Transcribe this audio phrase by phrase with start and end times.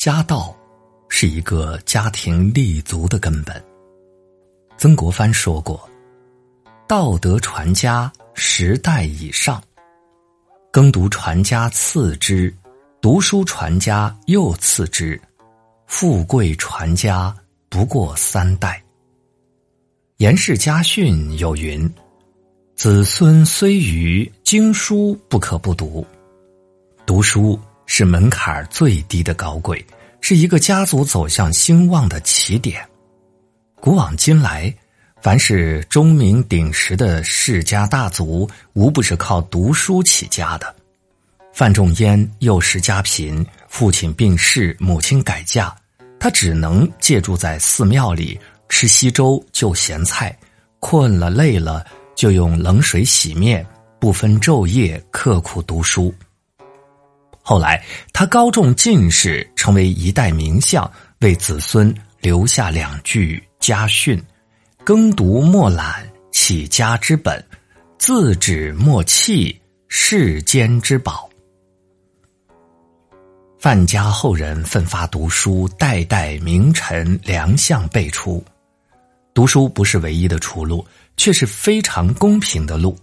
[0.00, 0.56] 家道
[1.10, 3.62] 是一个家庭立足的根本。
[4.78, 5.78] 曾国藩说过
[6.88, 9.62] ：“道德传家十代以上，
[10.72, 12.50] 耕读传家次之，
[13.02, 15.20] 读书传家又次之，
[15.86, 17.36] 富贵传家
[17.68, 18.82] 不过三代。”
[20.16, 21.86] 严氏家训有云
[22.74, 26.02] ：“子孙虽愚，经书不可不读。”
[27.04, 27.60] 读书。
[27.92, 29.84] 是门槛最低的高贵，
[30.20, 32.88] 是一个家族走向兴旺的起点。
[33.80, 34.72] 古往今来，
[35.20, 40.72] 凡是钟鸣鼎食的世家大族，无不是靠读书起家的。
[41.52, 45.74] 范仲淹幼时家贫，父亲病逝，母亲改嫁，
[46.20, 50.34] 他只能借住在寺庙里，吃稀粥就咸菜，
[50.78, 51.84] 困了累了
[52.14, 53.66] 就用冷水洗面，
[53.98, 56.14] 不分昼夜刻苦读书。
[57.42, 60.90] 后来，他高中进士，成为一代名相，
[61.20, 64.22] 为子孙留下两句家训
[64.84, 67.40] ：“耕读莫懒，起家之本；
[67.98, 71.28] 自止莫弃，世间之宝。”
[73.58, 78.42] 范家后人奋发读书，代代名臣良相辈出。
[79.34, 82.96] 读书不是唯一的出路，却是非常公平的路，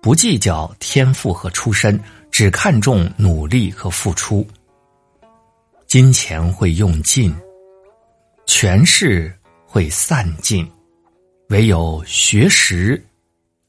[0.00, 1.98] 不计较天赋和出身。
[2.32, 4.44] 只看重努力和付出，
[5.86, 7.32] 金钱会用尽，
[8.46, 9.30] 权势
[9.66, 10.66] 会散尽，
[11.50, 13.00] 唯有学识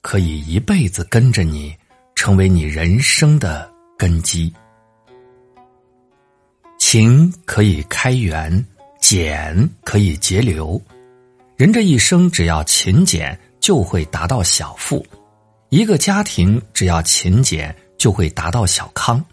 [0.02, 1.76] 可以一辈子跟着你，
[2.16, 4.52] 成为你人生的根基。
[6.80, 8.66] 勤可以开源，
[8.98, 10.82] 俭可以节流。
[11.58, 15.06] 人这一生只要勤俭，就会达到小富；
[15.68, 17.76] 一个家庭只要勤俭。
[18.04, 19.24] 就会达到小康。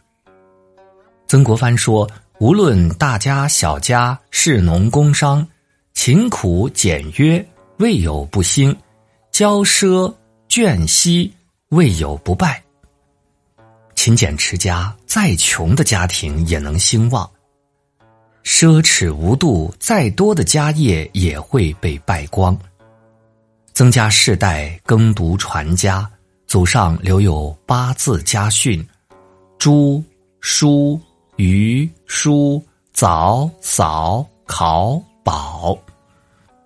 [1.26, 5.44] 曾国藩说：“无论大家小家，士农工商，
[5.92, 7.44] 勤苦简约，
[7.78, 8.72] 未有不兴；
[9.32, 10.14] 骄奢
[10.48, 11.34] 倦息，
[11.70, 12.62] 未有不败。
[13.96, 17.28] 勤俭持家，再穷的家庭也能兴旺；
[18.44, 22.56] 奢侈无度，再多的家业也会被败光。
[23.72, 26.08] 增加世代耕读传家。”
[26.50, 28.84] 祖上留有八字家训：
[29.56, 30.02] 猪、
[30.40, 31.00] 书、
[31.36, 32.60] 鱼、书、
[32.92, 35.78] 早、扫、考、宝。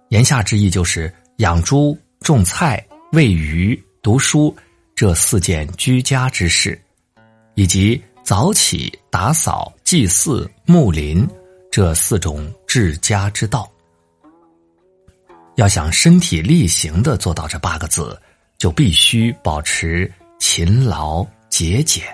[0.09, 4.57] 言下之意就是养猪、种菜、喂鱼、读书
[4.95, 6.81] 这四件居家之事，
[7.55, 11.29] 以及早起、打扫、祭祀、牧林
[11.71, 13.71] 这四种治家之道。
[15.57, 18.19] 要想身体力行的做到这八个字。
[18.59, 22.05] 就必须保持勤劳节俭，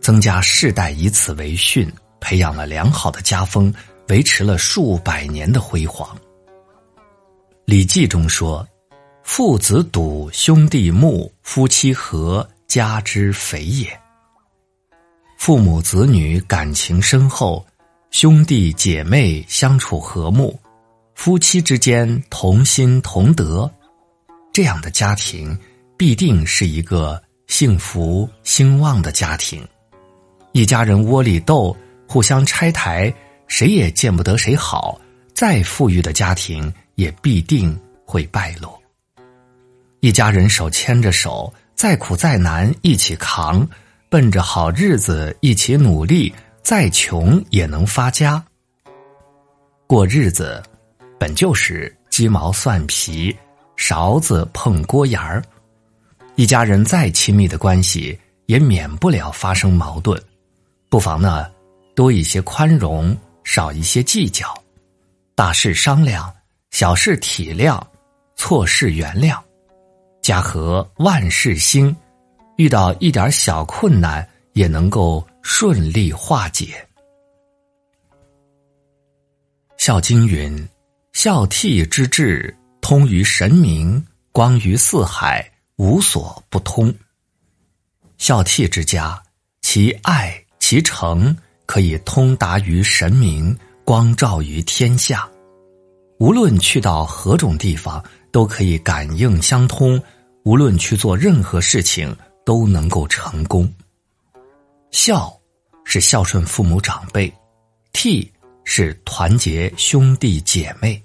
[0.00, 1.90] 增加世代以此为训，
[2.20, 3.72] 培养了良好的家风，
[4.08, 6.16] 维持了数百年的辉煌。
[7.64, 8.66] 《礼记》中说
[9.24, 14.00] ：“父子笃，兄弟睦，夫妻和，家之肥也。”
[15.36, 17.66] 父母子女感情深厚，
[18.10, 20.58] 兄弟姐妹相处和睦，
[21.14, 23.70] 夫妻之间同心同德。
[24.56, 25.54] 这样的家庭
[25.98, 29.62] 必定是一个幸福兴旺的家庭，
[30.52, 31.76] 一家人窝里斗，
[32.08, 33.12] 互相拆台，
[33.48, 34.98] 谁也见不得谁好。
[35.34, 38.82] 再富裕的家庭也必定会败落。
[40.00, 43.68] 一家人手牵着手，再苦再难一起扛，
[44.08, 48.42] 奔着好日子一起努力，再穷也能发家。
[49.86, 50.62] 过日子
[51.20, 53.36] 本就是鸡毛蒜皮。
[53.76, 55.42] 勺子碰锅沿儿，
[56.34, 60.20] 一家人再亲密的关系也免不了发生矛盾。
[60.88, 61.50] 不妨呢，
[61.94, 64.52] 多一些宽容，少一些计较，
[65.34, 66.34] 大事商量，
[66.70, 67.80] 小事体谅，
[68.34, 69.38] 错事原谅，
[70.22, 71.94] 家和万事兴。
[72.56, 76.82] 遇到一点小困难，也能够顺利化解。
[79.76, 80.66] 《孝经》云
[81.12, 82.56] ：“孝悌之志。”
[82.88, 85.44] 通于神明，光于四海，
[85.74, 86.94] 无所不通。
[88.16, 89.20] 孝悌之家，
[89.60, 91.36] 其爱其诚，
[91.66, 95.28] 可以通达于神明，光照于天下。
[96.20, 98.00] 无论去到何种地方，
[98.30, 100.00] 都可以感应相通；
[100.44, 103.68] 无论去做任何事情，都能够成功。
[104.92, 105.36] 孝
[105.84, 107.28] 是孝顺父母长辈，
[107.92, 108.30] 悌
[108.62, 111.02] 是团结兄弟姐妹。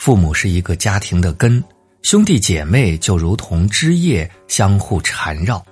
[0.00, 1.62] 父母是一个家庭的根，
[2.00, 5.62] 兄弟姐妹就如同枝叶相互缠绕，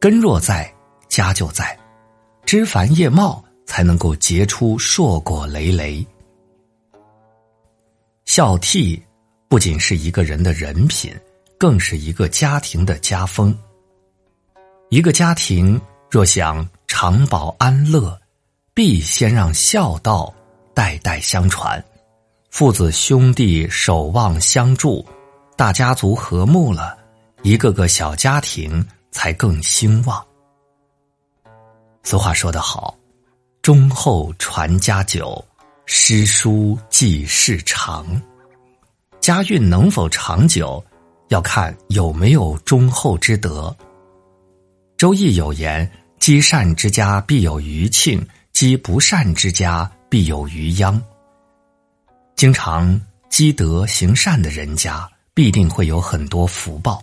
[0.00, 0.72] 根若在，
[1.06, 1.66] 家就在；
[2.46, 6.02] 枝繁叶茂，才能够结出硕果累累。
[8.24, 8.98] 孝悌
[9.48, 11.14] 不仅是一个人的人品，
[11.58, 13.54] 更是一个家庭的家风。
[14.88, 15.78] 一个家庭
[16.10, 18.18] 若想长保安乐，
[18.72, 20.32] 必先让孝道
[20.72, 21.84] 代代相传，
[22.52, 25.02] 父子兄弟守望相助，
[25.56, 26.98] 大家族和睦了，
[27.42, 30.22] 一个个小家庭才更兴旺。
[32.02, 32.94] 俗话说得好。
[33.62, 35.42] 忠厚传家久，
[35.86, 38.06] 诗书继世长。
[39.18, 40.84] 家运能否长久，
[41.28, 43.74] 要看有没有忠厚之德。
[44.98, 45.90] 周易有言
[46.20, 48.22] ：“积善之家必有余庆，
[48.52, 51.02] 积不善之家必有余殃。”
[52.42, 53.00] 经常
[53.30, 56.98] 积德行善的人家，必定会有很多福报；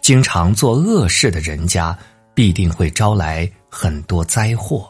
[0.00, 1.98] 经常做恶事的人家，
[2.34, 4.88] 必定会招来很多灾祸。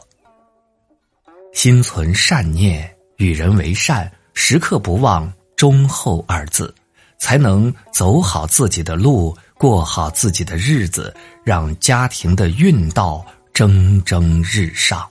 [1.51, 6.71] 心存善念，与人为善，时刻不忘忠厚二字，
[7.17, 11.11] 才能走好自己的路，过好自己的日子，
[11.43, 15.09] 让家庭的运道蒸蒸日上。